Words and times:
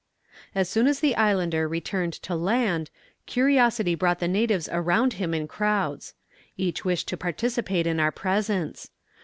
"As 0.55 0.67
soon 0.67 0.87
as 0.87 0.99
the 0.99 1.15
islander 1.15 1.67
returned 1.67 2.13
to 2.23 2.33
land, 2.33 2.89
curiosity 3.27 3.93
brought 3.93 4.17
the 4.17 4.27
natives 4.27 4.67
around 4.71 5.13
him 5.21 5.31
in 5.31 5.47
crowds. 5.47 6.15
Each 6.57 6.83
wished 6.83 7.07
to 7.09 7.17
participate 7.17 7.85
in 7.85 7.99
our 7.99 8.11
presents. 8.11 8.89